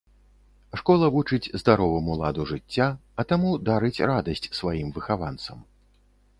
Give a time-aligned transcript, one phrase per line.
[0.79, 2.87] Школа вучыць здароваму ладу жыцця,
[3.21, 5.57] а таму дарыць радасць сваім выхаванцам.